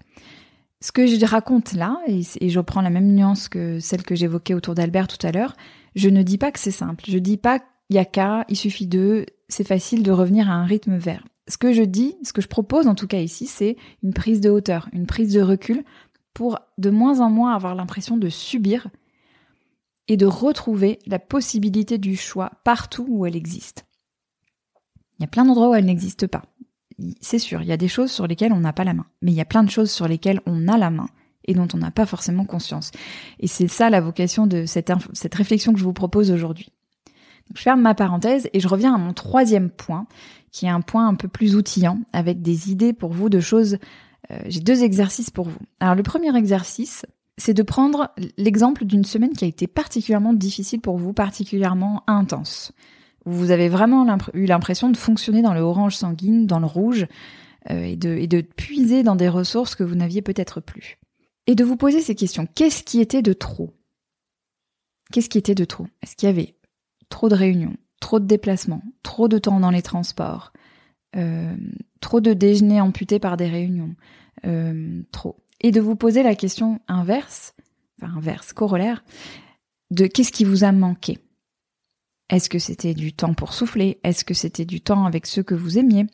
Ce 0.81 0.93
que 0.93 1.07
je 1.07 1.25
raconte 1.25 1.73
là, 1.73 1.99
et, 2.07 2.23
je 2.23 2.59
reprends 2.59 2.83
la 2.83 2.91
même 2.91 3.15
nuance 3.15 3.49
que 3.49 3.79
celle 3.81 4.03
que 4.03 4.15
j'évoquais 4.15 4.55
autour 4.55 4.75
d'Albert 4.75 5.09
tout 5.09 5.25
à 5.27 5.33
l'heure, 5.33 5.57
je 5.95 6.09
ne 6.09 6.23
dis 6.23 6.39
pas 6.39 6.51
que 6.51 6.59
c'est 6.59 6.71
simple. 6.71 7.05
Je 7.07 7.19
dis 7.19 7.37
pas 7.37 7.61
qu'il 7.87 7.97
y 7.97 7.99
a 7.99 8.05
qu'à, 8.05 8.45
il 8.49 8.57
suffit 8.57 8.87
de, 8.87 9.27
c'est 9.49 9.67
facile 9.67 10.03
de 10.03 10.13
revenir 10.13 10.51
à 10.51 10.55
un 10.55 10.65
rythme 10.65 10.97
vert. 10.97 11.25
Ce 11.49 11.59
que 11.59 11.73
je 11.73 11.83
dis, 11.83 12.17
ce 12.23 12.33
que 12.33 12.41
je 12.41 12.49
propose 12.49 12.87
en 12.87 12.95
tout 12.95 13.07
cas 13.07 13.21
ici, 13.21 13.47
c'est 13.47 13.77
une 14.03 14.15
prise 14.15 14.41
de 14.41 14.51
hauteur, 14.51 14.89
une 14.93 15.07
prise 15.07 15.33
de 15.33 15.43
recul 15.43 15.85
pour 16.33 16.59
de 16.79 16.91
moins 16.91 17.21
en 17.21 17.31
moins 17.31 17.55
avoir 17.55 17.75
l'impression 17.75 18.17
de 18.17 18.29
subir 18.29 18.89
et 20.09 20.17
de 20.17 20.27
retrouver 20.27 20.99
la 21.07 21.19
possibilité 21.19 21.99
du 21.99 22.17
choix 22.17 22.53
partout 22.65 23.07
où 23.09 23.27
elle 23.27 23.37
existe. 23.37 23.87
Il 25.19 25.23
y 25.23 25.25
a 25.25 25.29
plein 25.29 25.45
d'endroits 25.45 25.71
où 25.71 25.75
elle 25.75 25.85
n'existe 25.85 26.27
pas. 26.27 26.43
C'est 27.21 27.39
sûr, 27.39 27.63
il 27.63 27.69
y 27.69 27.73
a 27.73 27.77
des 27.77 27.89
choses 27.89 28.11
sur 28.11 28.27
lesquelles 28.27 28.53
on 28.53 28.61
n'a 28.61 28.73
pas 28.73 28.85
la 28.85 28.95
main, 28.95 29.07
mais 29.23 29.33
il 29.33 29.37
y 29.37 29.41
a 29.41 29.47
plein 29.47 29.65
de 29.65 29.71
choses 29.71 29.91
sur 29.91 30.09
lesquelles 30.09 30.41
on 30.47 30.69
a 30.69 30.77
la 30.77 30.91
main 30.91 31.09
et 31.47 31.55
dont 31.55 31.69
on 31.75 31.79
n'a 31.79 31.91
pas 31.91 32.07
forcément 32.07 32.45
conscience. 32.45 32.91
Et 33.39 33.47
c'est 33.47 33.69
ça 33.69 33.91
la 33.91 34.01
vocation 34.01 34.47
de 34.47 34.67
cette, 34.67 34.93
cette 35.13 35.35
réflexion 35.35 35.73
que 35.73 35.79
je 35.79 35.85
vous 35.85 35.93
propose 35.93 36.31
aujourd'hui. 36.31 36.71
Je 37.55 37.63
ferme 37.63 37.81
ma 37.81 37.95
parenthèse 37.95 38.49
et 38.53 38.61
je 38.61 38.69
reviens 38.69 38.95
à 38.95 38.99
mon 38.99 39.13
troisième 39.13 39.71
point, 39.71 40.07
qui 40.51 40.67
est 40.67 40.71
un 40.71 40.81
point 40.81 41.07
un 41.07 41.15
peu 41.15 41.29
plus 41.29 41.57
outillant, 41.57 41.99
avec 42.13 42.43
des 42.43 42.71
idées 42.71 42.93
pour 42.93 43.13
vous 43.13 43.29
de 43.29 43.41
choses. 43.41 43.79
Euh, 44.31 44.39
j'ai 44.47 44.61
deux 44.61 44.83
exercices 44.83 45.31
pour 45.31 45.49
vous. 45.49 45.61
Alors 45.81 45.95
le 45.95 46.03
premier 46.03 46.35
exercice, 46.37 47.05
c'est 47.37 47.55
de 47.55 47.63
prendre 47.63 48.11
l'exemple 48.39 48.85
d'une 48.85 49.05
semaine 49.05 49.33
qui 49.33 49.45
a 49.45 49.49
été 49.49 49.67
particulièrement 49.67 50.33
difficile 50.33 50.81
pour 50.81 50.97
vous, 50.97 51.13
particulièrement 51.13 52.03
intense. 52.07 52.73
Vous 53.27 53.51
avez 53.51 53.69
vraiment 53.69 54.07
eu 54.35 54.45
l'impression 54.47 54.91
de 54.91 54.97
fonctionner 54.97 55.43
dans 55.43 55.55
le 55.55 55.61
orange 55.61 55.97
sanguine, 55.97 56.47
dans 56.47 56.61
le 56.61 56.67
rouge, 56.67 57.07
euh, 57.71 57.83
et, 57.83 57.97
de, 57.97 58.11
et 58.11 58.27
de 58.27 58.43
puiser 58.43 59.03
dans 59.03 59.17
des 59.17 59.29
ressources 59.29 59.75
que 59.75 59.83
vous 59.83 59.95
n'aviez 59.95 60.23
peut-être 60.23 60.61
plus. 60.61 60.99
Et 61.47 61.55
de 61.55 61.65
vous 61.65 61.77
poser 61.77 62.01
ces 62.01 62.15
questions. 62.15 62.47
Qu'est-ce 62.55 62.83
qui 62.83 63.01
était 63.01 63.23
de 63.23 63.33
trop? 63.33 63.71
Qu'est-ce 65.13 65.29
qui 65.29 65.39
était 65.39 65.55
de 65.55 65.65
trop? 65.65 65.87
Est-ce 66.03 66.17
qu'il 66.17 66.29
y 66.29 66.33
avait 66.33 66.55
trop 67.09 67.29
de 67.29 67.35
réunions, 67.35 67.77
trop 68.01 68.21
de 68.21 68.27
déplacements, 68.27 68.83
trop 69.03 69.29
de 69.29 69.39
temps 69.39 69.61
dans 69.61 69.71
les 69.71 69.83
transports, 69.83 70.53
euh, 71.17 71.57
trop 72.01 72.21
de 72.21 72.33
déjeuners 72.33 72.81
amputés 72.81 73.19
par 73.19 73.37
des 73.37 73.49
réunions, 73.49 73.95
euh, 74.47 75.03
trop. 75.13 75.37
Et 75.61 75.71
de 75.71 75.81
vous 75.81 75.97
poser 75.97 76.23
la 76.23 76.35
question 76.35 76.81
inverse, 76.89 77.55
enfin 78.03 78.13
inverse, 78.17 78.53
corollaire, 78.53 79.05
de 79.91 80.07
qu'est-ce 80.07 80.33
qui 80.33 80.45
vous 80.45 80.65
a 80.65 80.73
manqué? 80.73 81.19
Est-ce 82.31 82.49
que 82.49 82.59
c'était 82.59 82.95
du 82.95 83.13
temps 83.13 83.35
pour 83.35 83.53
souffler? 83.53 84.01
Est-ce 84.03 84.25
que 84.25 84.35
c'était 84.35 84.65
du 84.65 84.81
temps 84.81 85.05
avec 85.05 85.27
ceux 85.27 85.43
que 85.43 85.55
vous 85.55 85.79
aimiez? 85.79 86.07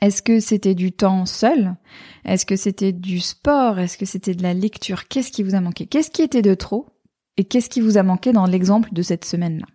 Est-ce 0.00 0.22
que 0.22 0.40
c'était 0.40 0.74
du 0.74 0.92
temps 0.92 1.26
seul? 1.26 1.76
Est-ce 2.24 2.46
que 2.46 2.56
c'était 2.56 2.92
du 2.92 3.20
sport? 3.20 3.78
Est-ce 3.78 3.96
que 3.96 4.06
c'était 4.06 4.34
de 4.34 4.42
la 4.42 4.54
lecture? 4.54 5.08
Qu'est-ce 5.08 5.30
qui 5.30 5.42
vous 5.42 5.54
a 5.54 5.60
manqué? 5.60 5.86
Qu'est-ce 5.86 6.10
qui 6.10 6.22
était 6.22 6.42
de 6.42 6.54
trop? 6.54 6.88
Et 7.36 7.44
qu'est-ce 7.44 7.68
qui 7.68 7.80
vous 7.80 7.98
a 7.98 8.02
manqué 8.02 8.32
dans 8.32 8.46
l'exemple 8.46 8.92
de 8.92 9.02
cette 9.02 9.24
semaine-là? 9.24 9.66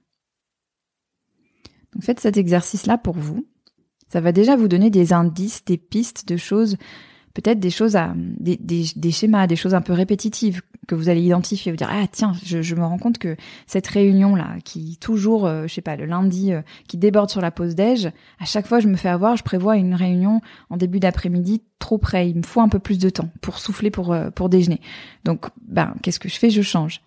Donc 1.94 2.04
faites 2.04 2.20
cet 2.20 2.38
exercice-là 2.38 2.98
pour 2.98 3.16
vous. 3.16 3.46
Ça 4.08 4.22
va 4.22 4.32
déjà 4.32 4.56
vous 4.56 4.68
donner 4.68 4.90
des 4.90 5.14
indices, 5.14 5.64
des 5.66 5.78
pistes 5.78 6.28
de 6.28 6.38
choses 6.38 6.78
peut-être 7.34 7.60
des 7.60 7.70
choses 7.70 7.96
à 7.96 8.14
des, 8.16 8.58
des, 8.58 9.12
schémas, 9.12 9.48
des 9.48 9.56
choses 9.56 9.74
un 9.74 9.82
peu 9.82 9.94
répétitives 9.94 10.62
que 10.88 10.96
vous 10.96 11.10
allez 11.10 11.22
identifier, 11.22 11.72
vous 11.72 11.78
dire 11.78 11.90
ah 11.92 12.06
tiens, 12.12 12.34
je, 12.44 12.76
me 12.76 12.84
rends 12.84 12.98
compte 12.98 13.20
que 13.20 13.36
cette 13.68 13.88
réunion 13.88 14.36
là, 14.36 14.56
qui 14.64 14.98
toujours, 14.98 15.46
euh, 15.46 15.68
je 15.68 15.74
sais 15.74 15.82
pas, 15.82 15.96
le 15.96 16.06
lundi, 16.06 16.52
euh, 16.52 16.62
qui 16.88 16.98
déborde 16.98 17.30
sur 17.30 17.42
la 17.42 17.52
pause 17.52 17.76
déj, 17.76 18.12
à 18.40 18.46
chaque 18.46 18.66
fois 18.66 18.80
je 18.80 18.88
me 18.88 18.96
fais 18.96 19.10
avoir, 19.10 19.38
je 19.38 19.44
prévois 19.44 19.78
une 19.78 19.94
réunion 19.94 20.42
en 20.70 20.78
début 20.78 21.00
d'après-midi 21.00 21.62
trop 21.78 21.98
près, 21.98 22.30
il 22.30 22.38
me 22.38 22.44
faut 22.44 22.62
un 22.62 22.70
peu 22.70 22.80
plus 22.80 22.98
de 22.98 23.10
temps 23.10 23.30
pour 23.42 23.60
souffler 23.60 23.92
pour 23.92 24.12
euh, 24.12 24.32
pour 24.32 24.50
déjeuner. 24.50 24.82
Donc 25.24 25.46
ben 25.68 25.94
qu'est-ce 26.02 26.20
que 26.20 26.30
je 26.30 26.38
fais? 26.38 26.50
Je 26.50 26.62
change. 26.62 27.02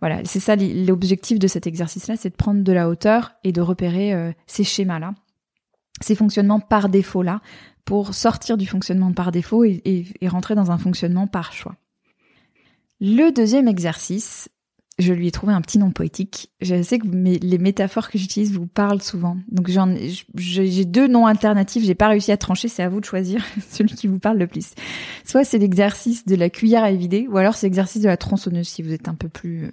Voilà, 0.00 0.20
c'est 0.24 0.40
ça 0.40 0.56
l'objectif 0.56 1.38
de 1.38 1.46
cet 1.46 1.66
exercice-là, 1.66 2.16
c'est 2.16 2.30
de 2.30 2.36
prendre 2.36 2.62
de 2.62 2.72
la 2.72 2.88
hauteur 2.88 3.32
et 3.44 3.52
de 3.52 3.60
repérer 3.60 4.34
ces 4.46 4.64
schémas-là, 4.64 5.14
ces 6.00 6.14
fonctionnements 6.14 6.60
par 6.60 6.88
défaut-là, 6.88 7.40
pour 7.84 8.14
sortir 8.14 8.56
du 8.56 8.66
fonctionnement 8.66 9.12
par 9.12 9.30
défaut 9.32 9.64
et, 9.64 10.06
rentrer 10.26 10.54
dans 10.54 10.70
un 10.70 10.78
fonctionnement 10.78 11.26
par 11.26 11.52
choix. 11.52 11.76
Le 13.00 13.30
deuxième 13.30 13.68
exercice, 13.68 14.48
je 14.98 15.12
lui 15.12 15.26
ai 15.26 15.30
trouvé 15.32 15.52
un 15.52 15.60
petit 15.60 15.78
nom 15.78 15.90
poétique. 15.90 16.52
Je 16.60 16.80
sais 16.82 16.98
que 16.98 17.06
les 17.06 17.58
métaphores 17.58 18.10
que 18.10 18.18
j'utilise 18.18 18.52
vous 18.52 18.66
parlent 18.66 19.02
souvent. 19.02 19.36
Donc 19.50 19.68
j'ai 20.36 20.84
deux 20.84 21.08
noms 21.08 21.26
alternatifs, 21.26 21.84
j'ai 21.84 21.96
pas 21.96 22.08
réussi 22.08 22.30
à 22.30 22.36
trancher, 22.36 22.68
c'est 22.68 22.82
à 22.82 22.88
vous 22.88 23.00
de 23.00 23.04
choisir 23.04 23.44
celui 23.70 23.94
qui 23.94 24.06
vous 24.06 24.20
parle 24.20 24.38
le 24.38 24.46
plus. 24.46 24.74
Soit 25.24 25.44
c'est 25.44 25.58
l'exercice 25.58 26.26
de 26.26 26.36
la 26.36 26.48
cuillère 26.48 26.84
à 26.84 26.92
évider, 26.92 27.26
ou 27.28 27.36
alors 27.38 27.54
c'est 27.54 27.66
l'exercice 27.66 28.02
de 28.02 28.08
la 28.08 28.16
tronçonneuse 28.16 28.68
si 28.68 28.82
vous 28.82 28.92
êtes 28.92 29.08
un 29.08 29.14
peu 29.14 29.28
plus 29.28 29.72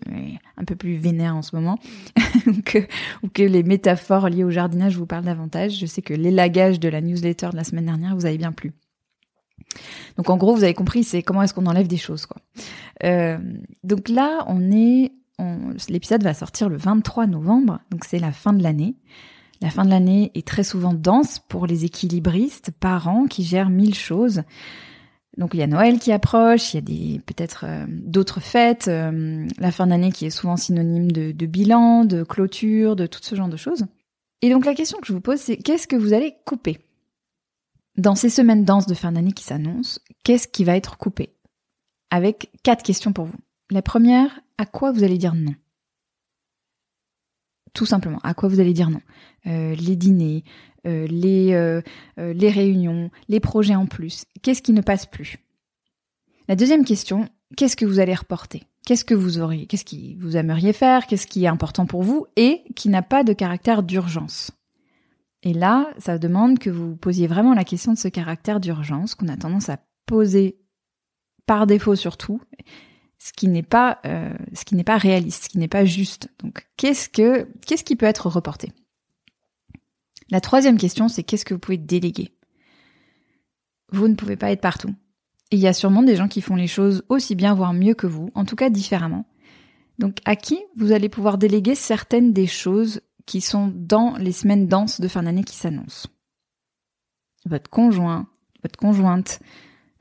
un 0.57 0.63
peu 0.65 0.75
plus 0.75 0.95
vénère 0.95 1.35
en 1.35 1.43
ce 1.43 1.55
moment, 1.55 1.77
ou, 2.47 2.61
que, 2.65 2.79
ou 3.23 3.27
que 3.27 3.43
les 3.43 3.63
métaphores 3.63 4.29
liées 4.29 4.43
au 4.43 4.51
jardinage 4.51 4.97
vous 4.97 5.05
parlent 5.05 5.25
davantage. 5.25 5.77
Je 5.77 5.85
sais 5.85 6.01
que 6.01 6.13
l'élagage 6.13 6.79
de 6.79 6.89
la 6.89 7.01
newsletter 7.01 7.49
de 7.51 7.57
la 7.57 7.63
semaine 7.63 7.85
dernière 7.85 8.15
vous 8.15 8.25
avez 8.25 8.37
bien 8.37 8.51
plu. 8.51 8.73
Donc 10.18 10.30
en 10.30 10.38
gros, 10.38 10.56
vous 10.56 10.63
avez 10.63 10.74
compris, 10.74 11.03
c'est 11.03 11.24
comment 11.24 11.41
est-ce 11.44 11.53
qu'on 11.53 11.65
enlève 11.65 11.88
des 11.88 11.98
choses, 11.98 12.25
quoi. 12.25 12.41
Euh, 13.03 13.38
donc 13.84 14.10
là, 14.10 14.44
on 14.48 14.72
est, 14.72 15.12
l'épisode 15.89 16.24
va 16.24 16.34
sortir 16.34 16.70
le 16.70 16.77
23 16.77 17.27
novembre, 17.27 17.80
donc 17.89 18.06
c'est 18.06 18.20
la 18.20 18.32
fin 18.32 18.53
de 18.53 18.62
l'année. 18.62 18.96
La 19.62 19.70
fin 19.70 19.86
de 19.86 19.91
l'année 19.91 20.32
est 20.34 20.46
très 20.46 20.63
souvent 20.63 20.94
dense 20.94 21.39
pour 21.39 21.68
les 21.68 21.86
équilibristes, 21.86 22.72
parents 22.72 23.27
qui 23.27 23.44
gèrent 23.44 23.70
mille 23.70 23.94
choses. 23.94 24.41
Donc 25.38 25.53
il 25.53 25.60
y 25.60 25.63
a 25.63 25.68
Noël 25.68 26.00
qui 26.00 26.12
approche, 26.12 26.74
il 26.74 26.77
y 26.77 26.80
a 26.80 26.82
des 26.82 27.22
peut-être 27.25 27.65
euh, 27.68 27.86
d'autres 27.88 28.41
fêtes, 28.41 28.88
euh, 28.88 29.48
la 29.60 29.72
fin 29.72 29.88
d'année 29.88 30.12
qui 30.12 30.25
est 30.25 30.32
souvent 30.32 30.58
synonyme 30.58 31.12
de, 31.12 31.32
de, 31.32 31.46
bilan, 31.46 32.06
de 32.06 32.24
clôture, 32.24 32.96
de 32.96 33.06
tout 33.06 33.22
ce 33.22 33.36
genre 33.36 33.48
de 33.48 33.56
choses. 33.56 33.86
Et 34.41 34.50
donc 34.50 34.65
la 34.65 34.74
question 34.74 35.00
que 35.00 35.08
je 35.08 35.13
vous 35.13 35.22
pose, 35.22 35.39
c'est 35.39 35.58
qu'est-ce 35.58 35.88
que 35.88 35.96
vous 35.96 36.13
allez 36.13 36.34
couper? 36.46 36.80
Dans 37.98 38.15
ces 38.15 38.29
semaines 38.29 38.65
denses 38.65 38.88
de 38.88 38.93
fin 38.93 39.12
d'année 39.12 39.33
qui 39.33 39.43
s'annoncent, 39.43 40.00
qu'est-ce 40.24 40.48
qui 40.48 40.63
va 40.63 40.75
être 40.75 40.98
coupé? 40.98 41.36
Avec 42.10 42.51
quatre 42.63 42.83
questions 42.83 43.13
pour 43.13 43.25
vous. 43.25 43.38
La 43.69 43.81
première, 43.81 44.41
à 44.57 44.65
quoi 44.65 44.91
vous 44.91 45.03
allez 45.03 45.17
dire 45.17 45.36
non? 45.36 45.55
Tout 47.74 47.86
simplement, 47.86 48.19
à 48.24 48.33
quoi 48.33 48.50
vous 48.50 48.60
allez 48.60 48.74
dire 48.74 48.89
non? 48.89 49.01
Euh, 49.48 49.75
Les 49.75 49.95
dîners, 49.95 50.43
euh, 50.86 51.07
les, 51.07 51.53
euh, 51.53 51.81
les 52.17 52.50
réunions, 52.50 53.12
les 53.29 53.39
projets 53.39 53.75
en 53.75 53.86
plus. 53.86 54.25
Qu'est-ce 54.41 54.62
qui 54.62 54.74
ne 54.74 54.81
passe 54.81 55.05
plus? 55.05 55.38
La 56.48 56.55
deuxième 56.55 56.83
question, 56.83 57.29
qu'est-ce 57.55 57.77
que 57.77 57.86
vous 57.86 58.00
allez 58.00 58.15
reporter? 58.15 58.63
Qu'est-ce 58.86 59.05
que 59.05 59.13
vous 59.13 59.39
auriez 59.39 59.67
Qu'est-ce 59.67 59.86
qui 59.86 60.15
vous 60.15 60.36
aimeriez 60.38 60.74
faire? 60.74 61.07
Qu'est-ce 61.07 61.27
qui 61.27 61.45
est 61.45 61.48
important 61.48 61.86
pour 61.86 62.03
vous 62.03 62.25
et 62.36 62.63
qui 62.75 62.89
n'a 62.89 63.03
pas 63.03 63.24
de 63.24 63.31
caractère 63.31 63.83
d'urgence? 63.83 64.51
Et 65.43 65.53
là, 65.53 65.91
ça 65.98 66.17
demande 66.17 66.60
que 66.60 66.69
vous 66.69 66.95
posiez 66.95 67.27
vraiment 67.27 67.53
la 67.53 67.63
question 67.63 67.93
de 67.93 67.98
ce 67.98 68.07
caractère 68.07 68.60
d'urgence 68.60 69.15
qu'on 69.15 69.27
a 69.27 69.38
tendance 69.38 69.69
à 69.69 69.79
poser 70.05 70.60
par 71.48 71.65
défaut 71.65 71.95
surtout, 71.95 72.41
ce 73.17 73.33
qui 73.33 73.48
n'est 73.48 73.63
pas 73.63 74.00
euh, 74.05 74.33
ce 74.53 74.65
qui 74.65 74.75
n'est 74.75 74.83
pas 74.83 74.98
réaliste, 74.98 75.45
ce 75.45 75.50
qui 75.50 75.57
n'est 75.57 75.67
pas 75.67 75.86
juste. 75.86 76.29
Donc, 76.39 76.67
qu'est-ce 76.77 77.10
que 77.10 77.48
qu'est-ce 77.65 77.83
qui 77.83 77.95
peut 77.95 78.05
être 78.05 78.27
reporté? 78.27 78.71
La 80.29 80.41
troisième 80.41 80.77
question, 80.77 81.07
c'est 81.07 81.24
qu'est-ce 81.24 81.45
que 81.45 81.53
vous 81.53 81.60
pouvez 81.60 81.77
déléguer? 81.77 82.33
Vous 83.91 84.07
ne 84.07 84.15
pouvez 84.15 84.38
pas 84.38 84.51
être 84.51 84.62
partout. 84.62 84.93
Il 85.51 85.60
y 85.60 85.67
a 85.67 85.74
sûrement 85.74 86.03
des 86.03 86.15
gens 86.15 86.29
qui 86.29 86.41
font 86.41 86.55
les 86.55 86.67
choses 86.67 87.03
aussi 87.10 87.36
bien, 87.36 87.53
voire 87.53 87.74
mieux 87.74 87.93
que 87.93 88.07
vous, 88.07 88.31
en 88.36 88.45
tout 88.45 88.55
cas 88.55 88.69
différemment. 88.69 89.25
Donc, 90.00 90.17
à 90.24 90.38
qui 90.38 90.60
vous 90.77 90.93
allez 90.93 91.10
pouvoir 91.10 91.38
déléguer 91.38 91.75
certaines 91.75 92.31
des 92.31 92.48
choses 92.48 93.01
qui 93.31 93.39
sont 93.39 93.71
dans 93.73 94.17
les 94.17 94.33
semaines 94.33 94.67
denses 94.67 95.00
de 95.00 95.07
fin 95.07 95.23
d'année 95.23 95.45
qui 95.45 95.55
s'annoncent. 95.55 96.09
Votre 97.45 97.69
conjoint, 97.69 98.27
votre 98.61 98.77
conjointe, 98.77 99.39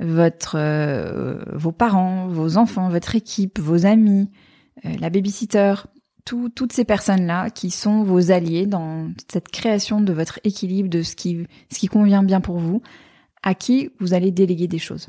votre, 0.00 0.56
euh, 0.58 1.38
vos 1.52 1.70
parents, 1.70 2.26
vos 2.26 2.56
enfants, 2.56 2.88
votre 2.88 3.14
équipe, 3.14 3.60
vos 3.60 3.86
amis, 3.86 4.28
euh, 4.84 4.96
la 4.98 5.10
babysitter, 5.10 5.74
toutes 6.24 6.72
ces 6.72 6.84
personnes-là 6.84 7.50
qui 7.50 7.70
sont 7.70 8.02
vos 8.02 8.32
alliés 8.32 8.66
dans 8.66 9.12
cette 9.30 9.48
création 9.48 10.00
de 10.00 10.12
votre 10.12 10.40
équilibre, 10.42 10.88
de 10.88 11.02
ce 11.02 11.14
qui, 11.14 11.46
ce 11.70 11.78
qui 11.78 11.86
convient 11.86 12.24
bien 12.24 12.40
pour 12.40 12.58
vous, 12.58 12.82
à 13.44 13.54
qui 13.54 13.90
vous 14.00 14.12
allez 14.12 14.32
déléguer 14.32 14.66
des 14.66 14.78
choses. 14.78 15.08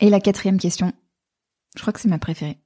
Et 0.00 0.10
la 0.10 0.20
quatrième 0.20 0.58
question, 0.58 0.92
je 1.76 1.80
crois 1.80 1.94
que 1.94 2.00
c'est 2.00 2.08
ma 2.08 2.18
préférée. 2.18 2.58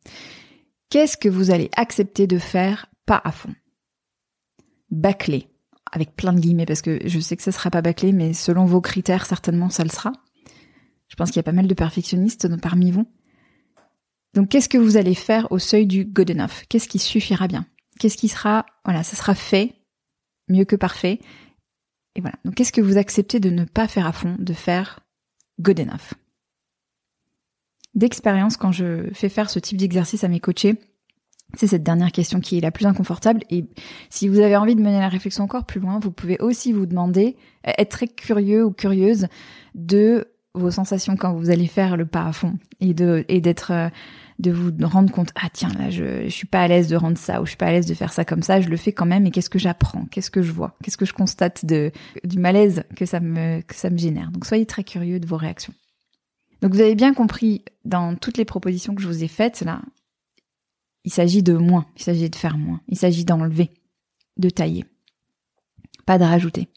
Qu'est-ce 0.90 1.16
que 1.16 1.28
vous 1.28 1.52
allez 1.52 1.70
accepter 1.76 2.26
de 2.26 2.38
faire 2.38 2.86
pas 3.08 3.20
à 3.24 3.32
fond. 3.32 3.54
Bâclé, 4.90 5.48
avec 5.90 6.14
plein 6.14 6.34
de 6.34 6.40
guillemets, 6.40 6.66
parce 6.66 6.82
que 6.82 7.00
je 7.06 7.18
sais 7.18 7.36
que 7.38 7.42
ça 7.42 7.52
sera 7.52 7.70
pas 7.70 7.80
bâclé, 7.80 8.12
mais 8.12 8.34
selon 8.34 8.66
vos 8.66 8.82
critères, 8.82 9.24
certainement 9.24 9.70
ça 9.70 9.82
le 9.82 9.88
sera. 9.88 10.12
Je 11.08 11.16
pense 11.16 11.30
qu'il 11.30 11.36
y 11.36 11.40
a 11.40 11.44
pas 11.44 11.52
mal 11.52 11.66
de 11.66 11.74
perfectionnistes 11.74 12.54
parmi 12.60 12.90
vous. 12.90 13.10
Donc 14.34 14.50
qu'est-ce 14.50 14.68
que 14.68 14.76
vous 14.76 14.98
allez 14.98 15.14
faire 15.14 15.50
au 15.50 15.58
seuil 15.58 15.86
du 15.86 16.04
good 16.04 16.30
enough? 16.30 16.66
Qu'est-ce 16.68 16.86
qui 16.86 16.98
suffira 16.98 17.48
bien? 17.48 17.66
Qu'est-ce 17.98 18.18
qui 18.18 18.28
sera, 18.28 18.66
voilà, 18.84 19.02
ça 19.02 19.16
sera 19.16 19.34
fait, 19.34 19.74
mieux 20.48 20.66
que 20.66 20.76
parfait. 20.76 21.18
Et 22.14 22.20
voilà. 22.20 22.36
Donc 22.44 22.56
qu'est-ce 22.56 22.72
que 22.72 22.82
vous 22.82 22.98
acceptez 22.98 23.40
de 23.40 23.48
ne 23.48 23.64
pas 23.64 23.88
faire 23.88 24.06
à 24.06 24.12
fond, 24.12 24.36
de 24.38 24.52
faire 24.52 25.00
good 25.60 25.80
enough? 25.80 26.12
D'expérience, 27.94 28.58
quand 28.58 28.70
je 28.70 29.08
fais 29.14 29.30
faire 29.30 29.48
ce 29.48 29.58
type 29.58 29.78
d'exercice 29.78 30.24
à 30.24 30.28
mes 30.28 30.40
coachés, 30.40 30.78
c'est 31.54 31.66
cette 31.66 31.82
dernière 31.82 32.12
question 32.12 32.40
qui 32.40 32.58
est 32.58 32.60
la 32.60 32.70
plus 32.70 32.86
inconfortable. 32.86 33.40
Et 33.50 33.64
si 34.10 34.28
vous 34.28 34.40
avez 34.40 34.56
envie 34.56 34.74
de 34.74 34.82
mener 34.82 34.98
la 34.98 35.08
réflexion 35.08 35.44
encore 35.44 35.64
plus 35.64 35.80
loin, 35.80 35.98
vous 35.98 36.10
pouvez 36.10 36.38
aussi 36.40 36.72
vous 36.72 36.86
demander, 36.86 37.36
euh, 37.66 37.72
être 37.78 37.90
très 37.90 38.08
curieux 38.08 38.64
ou 38.64 38.70
curieuse 38.70 39.28
de 39.74 40.28
vos 40.54 40.70
sensations 40.70 41.16
quand 41.16 41.34
vous 41.34 41.50
allez 41.50 41.66
faire 41.66 41.96
le 41.96 42.06
pas 42.06 42.24
à 42.24 42.32
fond 42.32 42.58
et 42.80 42.92
de 42.94 43.24
d'être 43.28 43.70
euh, 43.70 43.88
de 44.38 44.50
vous 44.50 44.72
rendre 44.82 45.12
compte 45.12 45.30
ah 45.36 45.48
tiens 45.52 45.70
là 45.78 45.90
je, 45.90 46.24
je 46.24 46.28
suis 46.28 46.46
pas 46.46 46.62
à 46.62 46.68
l'aise 46.68 46.88
de 46.88 46.96
rendre 46.96 47.18
ça 47.18 47.40
ou 47.40 47.44
je 47.44 47.50
suis 47.50 47.56
pas 47.56 47.66
à 47.66 47.72
l'aise 47.72 47.86
de 47.86 47.94
faire 47.94 48.12
ça 48.12 48.24
comme 48.24 48.42
ça 48.42 48.60
je 48.60 48.68
le 48.68 48.76
fais 48.76 48.92
quand 48.92 49.06
même 49.06 49.26
et 49.26 49.30
qu'est-ce 49.30 49.50
que 49.50 49.58
j'apprends? 49.58 50.06
Qu'est-ce 50.10 50.30
que 50.30 50.42
je 50.42 50.50
vois? 50.50 50.74
Qu'est-ce 50.82 50.96
que 50.96 51.04
je 51.04 51.12
constate 51.12 51.64
de 51.64 51.92
du 52.24 52.38
malaise 52.38 52.82
que 52.96 53.06
ça 53.06 53.20
me 53.20 53.60
que 53.60 53.74
ça 53.74 53.90
me 53.90 53.98
génère? 53.98 54.30
Donc 54.32 54.46
soyez 54.46 54.66
très 54.66 54.84
curieux 54.84 55.20
de 55.20 55.26
vos 55.26 55.36
réactions. 55.36 55.74
Donc 56.60 56.72
vous 56.72 56.80
avez 56.80 56.96
bien 56.96 57.14
compris 57.14 57.64
dans 57.84 58.16
toutes 58.16 58.36
les 58.36 58.44
propositions 58.44 58.94
que 58.94 59.02
je 59.02 59.06
vous 59.06 59.22
ai 59.22 59.28
faites 59.28 59.60
là 59.60 59.82
il 61.08 61.10
s'agit 61.10 61.42
de 61.42 61.54
moins, 61.54 61.86
il 61.96 62.02
s'agit 62.02 62.28
de 62.28 62.36
faire 62.36 62.58
moins, 62.58 62.82
il 62.86 62.98
s'agit 62.98 63.24
d'enlever, 63.24 63.70
de 64.36 64.50
tailler, 64.50 64.84
pas 66.04 66.18
de 66.18 66.24
rajouter. 66.24 66.68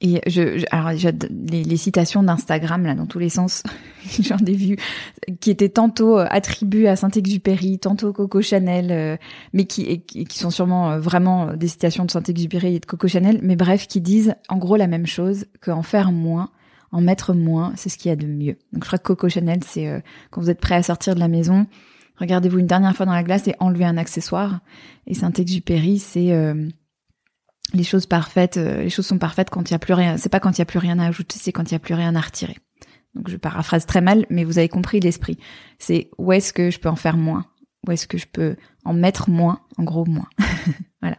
Et 0.00 0.22
je, 0.26 0.64
alors 0.70 0.92
les, 0.92 1.76
citations 1.76 2.22
d'Instagram 2.22 2.84
là 2.84 2.94
dans 2.94 3.04
tous 3.04 3.18
les 3.18 3.28
sens, 3.28 3.64
j'en 4.20 4.38
ai 4.38 4.54
vu 4.54 4.78
qui 5.40 5.50
étaient 5.50 5.68
tantôt 5.68 6.18
euh, 6.18 6.24
attribuées 6.30 6.88
à 6.88 6.96
Saint-Exupéry, 6.96 7.78
tantôt 7.78 8.14
Coco 8.14 8.40
Chanel, 8.40 8.92
euh, 8.92 9.16
mais 9.52 9.66
qui, 9.66 10.00
qui 10.00 10.38
sont 10.38 10.50
sûrement 10.50 10.92
euh, 10.92 10.98
vraiment 10.98 11.52
des 11.52 11.68
citations 11.68 12.06
de 12.06 12.10
Saint-Exupéry 12.10 12.76
et 12.76 12.80
de 12.80 12.86
Coco 12.86 13.08
Chanel, 13.08 13.40
mais 13.42 13.56
bref, 13.56 13.88
qui 13.88 14.00
disent 14.00 14.36
en 14.48 14.56
gros 14.56 14.76
la 14.76 14.86
même 14.86 15.06
chose 15.06 15.44
qu'en 15.60 15.82
faire 15.82 16.12
moins, 16.12 16.48
en 16.92 17.02
mettre 17.02 17.34
moins, 17.34 17.74
c'est 17.76 17.90
ce 17.90 17.98
qu'il 17.98 18.08
y 18.08 18.12
a 18.12 18.16
de 18.16 18.26
mieux. 18.26 18.56
Donc 18.72 18.84
je 18.84 18.86
crois 18.86 18.98
que 18.98 19.08
Coco 19.08 19.28
Chanel, 19.28 19.60
c'est 19.66 20.02
quand 20.30 20.40
vous 20.40 20.48
êtes 20.48 20.60
prêt 20.60 20.76
à 20.76 20.82
sortir 20.82 21.14
de 21.14 21.20
la 21.20 21.28
maison, 21.28 21.66
Regardez-vous 22.20 22.58
une 22.58 22.66
dernière 22.66 22.94
fois 22.96 23.06
dans 23.06 23.12
la 23.12 23.22
glace 23.22 23.46
et 23.48 23.54
enlevez 23.60 23.84
un 23.84 23.96
accessoire. 23.96 24.60
Et 25.06 25.14
Saint-Exupéry, 25.14 25.98
c'est 25.98 26.32
euh, 26.32 26.68
les 27.74 27.84
choses 27.84 28.06
parfaites. 28.06 28.56
Euh, 28.56 28.82
les 28.82 28.90
choses 28.90 29.06
sont 29.06 29.18
parfaites 29.18 29.50
quand 29.50 29.70
il 29.70 29.72
y 29.72 29.76
a 29.76 29.78
plus 29.78 29.94
rien. 29.94 30.16
C'est 30.16 30.28
pas 30.28 30.40
quand 30.40 30.56
il 30.56 30.58
y 30.58 30.62
a 30.62 30.66
plus 30.66 30.78
rien 30.78 30.98
à 30.98 31.06
ajouter, 31.06 31.38
c'est 31.38 31.52
quand 31.52 31.70
il 31.70 31.72
y 31.72 31.76
a 31.76 31.80
plus 31.80 31.94
rien 31.94 32.14
à 32.16 32.20
retirer. 32.20 32.56
Donc 33.14 33.28
je 33.28 33.36
paraphrase 33.36 33.86
très 33.86 34.00
mal, 34.00 34.26
mais 34.30 34.44
vous 34.44 34.58
avez 34.58 34.68
compris 34.68 35.00
l'esprit. 35.00 35.38
C'est 35.78 36.10
où 36.18 36.32
est-ce 36.32 36.52
que 36.52 36.70
je 36.70 36.78
peux 36.78 36.88
en 36.88 36.96
faire 36.96 37.16
moins? 37.16 37.46
Où 37.86 37.92
est-ce 37.92 38.06
que 38.06 38.18
je 38.18 38.26
peux 38.26 38.56
en 38.84 38.92
mettre 38.92 39.30
moins? 39.30 39.60
En 39.76 39.84
gros, 39.84 40.04
moins. 40.04 40.28
voilà. 41.00 41.18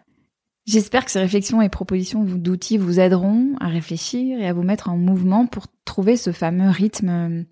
J'espère 0.65 1.05
que 1.05 1.11
ces 1.11 1.19
réflexions 1.19 1.61
et 1.61 1.69
propositions 1.69 2.23
d'outils 2.23 2.77
vous 2.77 2.99
aideront 2.99 3.55
à 3.59 3.67
réfléchir 3.67 4.39
et 4.39 4.47
à 4.47 4.53
vous 4.53 4.63
mettre 4.63 4.89
en 4.89 4.97
mouvement 4.97 5.47
pour 5.47 5.67
trouver 5.83 6.15
ce 6.15 6.31
fameux 6.31 6.69
rythme 6.69 7.45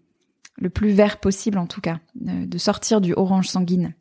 le 0.58 0.70
plus 0.70 0.90
vert 0.90 1.20
possible 1.20 1.58
en 1.58 1.68
tout 1.68 1.82
cas, 1.82 2.00
de 2.16 2.58
sortir 2.58 3.02
du 3.02 3.14
orange 3.14 3.48
sanguine. 3.48 3.94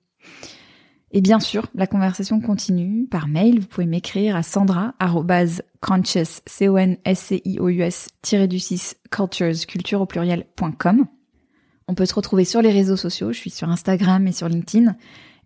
Et 1.13 1.21
bien 1.21 1.41
sûr, 1.41 1.67
la 1.75 1.87
conversation 1.87 2.41
continue 2.41 3.07
par 3.07 3.29
mail. 3.29 3.61
Vous 3.61 3.67
pouvez 3.67 3.87
m'écrire 3.87 4.37
à 4.37 4.43
sandra.conscious, 4.43 6.43
c 6.47 6.69
o 6.69 6.77
n 6.77 6.99
s 7.05 7.21
c 7.21 7.43
i 7.45 7.59
o 7.61 7.69
u 7.69 7.81
s 7.81 8.09
du 8.49 8.59
6 8.59 8.97
cultures, 9.11 9.67
culture 9.67 10.01
au 10.01 10.07
pluriel.com. 10.07 11.07
On 11.89 11.95
peut 11.95 12.07
se 12.07 12.15
retrouver 12.15 12.45
sur 12.45 12.61
les 12.61 12.73
réseaux 12.73 12.97
sociaux. 12.97 13.33
Je 13.33 13.39
suis 13.39 13.51
sur 13.51 13.69
Instagram 13.69 14.27
et 14.27 14.33
sur 14.33 14.49
LinkedIn. 14.49 14.97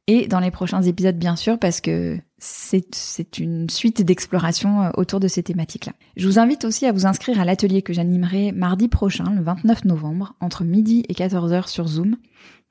Et 0.06 0.26
dans 0.26 0.40
les 0.40 0.50
prochains 0.50 0.82
épisodes, 0.82 1.16
bien 1.16 1.36
sûr, 1.36 1.58
parce 1.58 1.80
que 1.80 2.18
c'est 2.38 3.38
une 3.38 3.68
suite 3.68 4.02
d'exploration 4.02 4.82
euh, 4.82 4.90
autour 4.96 5.20
de 5.20 5.28
ces 5.28 5.42
thématiques-là. 5.42 5.92
Je 6.16 6.26
vous 6.26 6.38
invite 6.38 6.64
aussi 6.64 6.86
à 6.86 6.92
vous 6.92 7.06
inscrire 7.06 7.40
à 7.40 7.44
l'atelier 7.44 7.82
que 7.82 7.92
j'animerai 7.92 8.52
mardi 8.52 8.88
prochain, 8.88 9.32
le 9.34 9.42
29 9.42 9.84
novembre, 9.84 10.34
entre 10.40 10.64
midi 10.64 11.04
et 11.08 11.14
14h 11.14 11.68
sur 11.68 11.86
Zoom 11.86 12.16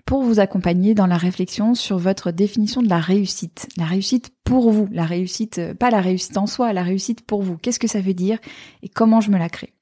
pour 0.05 0.23
vous 0.23 0.39
accompagner 0.39 0.95
dans 0.95 1.05
la 1.05 1.17
réflexion 1.17 1.75
sur 1.75 1.99
votre 1.99 2.31
définition 2.31 2.81
de 2.81 2.89
la 2.89 2.99
réussite. 2.99 3.69
La 3.77 3.85
réussite 3.85 4.31
pour 4.43 4.71
vous, 4.71 4.87
la 4.91 5.05
réussite, 5.05 5.59
euh, 5.59 5.75
pas 5.75 5.91
la 5.91 6.01
réussite 6.01 6.35
en 6.37 6.47
soi, 6.47 6.73
la 6.73 6.81
réussite 6.81 7.21
pour 7.21 7.43
vous. 7.43 7.57
Qu'est-ce 7.57 7.79
que 7.79 7.87
ça 7.87 8.01
veut 8.01 8.15
dire 8.15 8.39
et 8.81 8.89
comment 8.89 9.21
je 9.21 9.29
me 9.29 9.37
la 9.37 9.49
crée? 9.49 9.73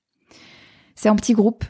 C'est 0.95 1.07
en 1.07 1.15
petit 1.15 1.33
groupe, 1.33 1.63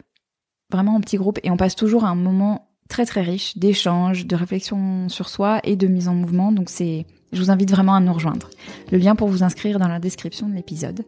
vraiment 0.72 0.96
en 0.96 1.02
petit 1.02 1.18
groupe, 1.18 1.40
et 1.44 1.52
on 1.52 1.58
passe 1.58 1.76
toujours 1.76 2.04
à 2.04 2.10
un 2.10 2.16
moment 2.16 2.72
très 2.88 3.06
très 3.06 3.22
riche 3.22 3.58
d'échange, 3.58 4.26
de 4.26 4.36
réflexion 4.36 5.10
sur 5.10 5.30
soi 5.30 5.60
et 5.64 5.76
de 5.76 5.88
mise 5.88 6.08
en 6.08 6.16
mouvement. 6.16 6.52
Donc 6.52 6.70
c'est, 6.70 7.06
je 7.32 7.42
vous 7.42 7.52
invite 7.52 7.72
vraiment 7.72 7.96
à 7.96 8.00
nous 8.00 8.14
rejoindre. 8.14 8.50
Le 8.92 8.98
lien 8.98 9.16
pour 9.16 9.28
vous 9.28 9.44
inscrire 9.44 9.80
dans 9.80 9.88
la 9.88 10.00
description 10.00 10.48
de 10.50 10.56
l'épisode. 10.56 11.04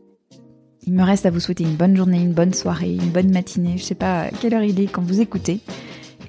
Il 0.87 0.93
me 0.93 1.03
reste 1.03 1.25
à 1.25 1.31
vous 1.31 1.39
souhaiter 1.39 1.63
une 1.63 1.75
bonne 1.75 1.95
journée, 1.95 2.21
une 2.21 2.33
bonne 2.33 2.53
soirée, 2.53 2.93
une 2.93 3.09
bonne 3.09 3.31
matinée. 3.31 3.77
Je 3.77 3.83
sais 3.83 3.95
pas 3.95 4.29
quelle 4.41 4.53
heure 4.53 4.63
il 4.63 4.79
est 4.79 4.87
quand 4.87 5.01
vous 5.01 5.21
écoutez 5.21 5.59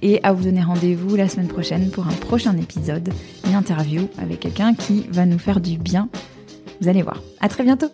et 0.02 0.22
à 0.22 0.32
vous 0.32 0.44
donner 0.44 0.62
rendez-vous 0.62 1.16
la 1.16 1.28
semaine 1.28 1.48
prochaine 1.48 1.90
pour 1.90 2.06
un 2.06 2.12
prochain 2.12 2.56
épisode, 2.56 3.10
une 3.46 3.54
interview 3.54 4.08
avec 4.18 4.40
quelqu'un 4.40 4.74
qui 4.74 5.06
va 5.10 5.26
nous 5.26 5.38
faire 5.38 5.60
du 5.60 5.78
bien. 5.78 6.08
Vous 6.80 6.88
allez 6.88 7.02
voir. 7.02 7.22
À 7.40 7.48
très 7.48 7.64
bientôt! 7.64 7.90